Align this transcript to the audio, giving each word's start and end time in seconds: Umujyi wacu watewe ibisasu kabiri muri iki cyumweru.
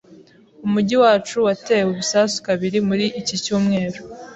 Umujyi 0.65 0.95
wacu 1.03 1.35
watewe 1.47 1.89
ibisasu 1.93 2.37
kabiri 2.47 2.77
muri 2.87 3.05
iki 3.21 3.35
cyumweru. 3.43 3.99